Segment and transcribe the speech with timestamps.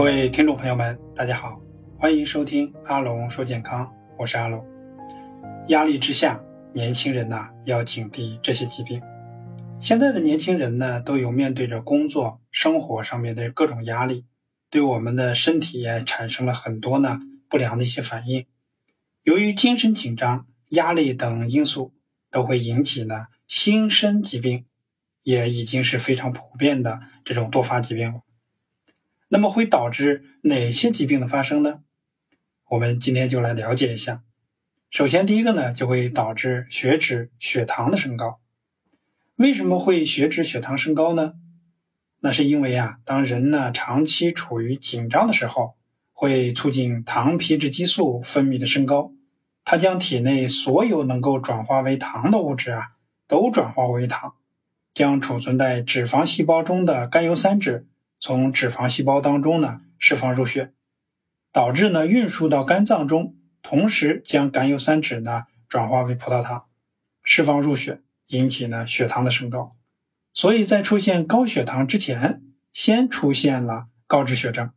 [0.00, 1.60] 各位听众朋友们，大家好，
[1.98, 4.64] 欢迎收听阿龙说健康，我是阿龙。
[5.68, 6.42] 压力之下，
[6.72, 9.02] 年轻人呐要警惕这些疾病。
[9.78, 14.24] 现在的年轻人呢，都有面对着工作、生活上面的各种压力，
[14.70, 17.20] 对我们的身体也产生了很多呢
[17.50, 18.46] 不良的一些反应。
[19.22, 21.92] 由于精神紧张、压力等因素，
[22.30, 24.64] 都会引起呢心身疾病，
[25.24, 28.20] 也已经是非常普遍的这种多发疾病了。
[29.32, 31.82] 那么会导致哪些疾病的发生呢？
[32.68, 34.24] 我们今天就来了解一下。
[34.90, 38.40] 首先，第一个呢，就会导致血脂、血糖的升高。
[39.36, 41.34] 为什么会血脂、血糖升高呢？
[42.18, 45.76] 那是因为啊，当人呢长期处于紧张的时候，
[46.12, 49.12] 会促进糖皮质激素分泌的升高，
[49.64, 52.88] 它将体内所有能够转化为糖的物质啊，
[53.28, 54.34] 都转化为糖，
[54.92, 57.86] 将储存在脂肪细胞中的甘油三酯。
[58.20, 60.74] 从脂肪细胞当中呢释放入血，
[61.52, 66.66] 导致呢运输到肝脏中，同时将甘油三酯呢转化为葡萄糖，
[67.24, 69.74] 释放入血，引起呢血糖的升高。
[70.34, 74.70] 所以在出现高血糖之前，先出现了高脂血症。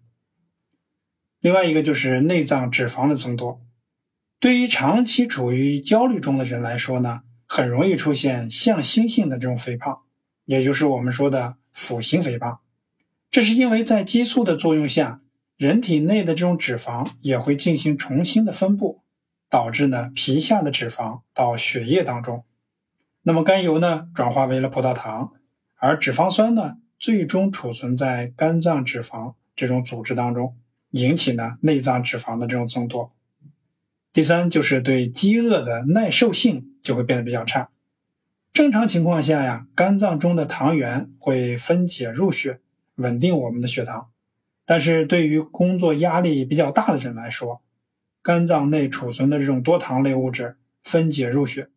[1.39, 3.61] 另外一个就是内脏脂肪的增多，
[4.39, 10.03] 对于长期处于焦虑中的人来说呢，很容易出现向心性的这种肥胖，
[10.45, 12.61] 也就是我们说的腹型肥胖。
[13.33, 15.19] 这是因为在激素的作用下，
[15.57, 19.01] 人体内的这种脂肪也会进行重新的分布，
[19.49, 22.45] 导致呢皮下的脂肪到血液当中，
[23.23, 25.33] 那么甘油呢转化为了葡萄糖，
[25.77, 30.55] 而脂肪酸呢最终储存在肝脏脂肪这种组织当中，
[30.91, 33.11] 引起呢内脏脂肪的这种增多。
[34.13, 37.71] 第三就是对饥饿的耐受性就会变得比较差。
[38.53, 42.59] 正常情况下呀，肝脏中的糖原会分解入血。
[42.95, 44.09] 稳定我们的血糖，
[44.65, 47.61] 但是对于工作压力比较大的人来说，
[48.21, 51.69] 肝脏内储存的这种多糖类物质分解入血，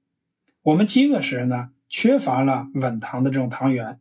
[0.62, 3.98] 我们饥饿时呢缺乏了稳糖的这种糖原，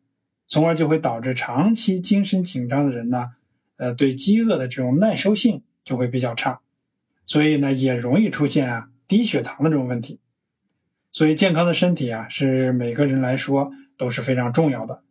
[0.47, 3.31] 从而就会导致长期精神紧张的人呢，
[3.77, 6.59] 呃，对饥饿的这种耐受性就会比较差，
[7.25, 10.19] 所以呢也容易出现啊低血糖的这种问题。
[11.11, 15.01] 所以健康的身体啊是每个人来说都是非常重要的。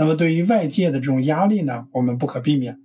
[0.00, 2.80] 那么对于外界的这种压力呢，我们不可避免，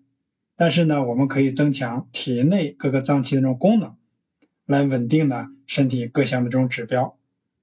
[0.55, 3.95] 但是呢，我们可以增强体内各个脏器的这种功能，
[4.65, 7.15] 来稳定呢身体各项的这种指标，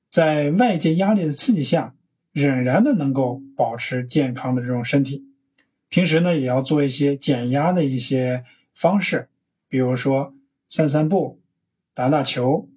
[0.09, 1.97] 在外界压力的刺激下，
[2.31, 5.27] 仍然的能够保持健康的这种身体。
[5.89, 9.31] 平时呢，也要做一些减压的一些方式，
[9.69, 10.33] 比如说
[10.69, 11.41] 散散步、
[11.93, 12.69] 打打球、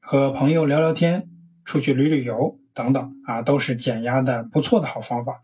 [0.00, 1.28] 和朋友聊聊天、
[1.62, 5.42] 出去旅旅游等等啊，都是减压的不错的好方法。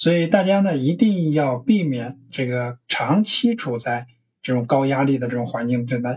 [0.00, 4.06] 所以大家呢一定要避免这个长期处在
[4.40, 6.16] 这种高压力的这种环境之内，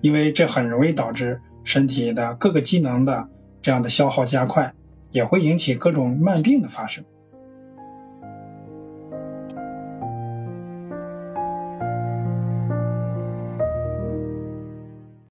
[0.00, 3.28] 因为这很容易导致身体的各个机能的
[3.62, 4.74] 这样的消耗加快，
[5.12, 7.04] 也会引起各种慢病的发生。